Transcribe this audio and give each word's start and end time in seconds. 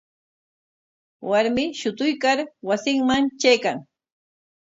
Warmi 1.31 1.65
shutuykar 1.81 2.39
wasinman 2.69 3.23
traykan. 3.39 3.77